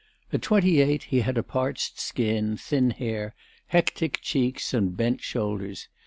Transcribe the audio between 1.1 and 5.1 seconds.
had a parched skin, thin hair, hectic cheeks and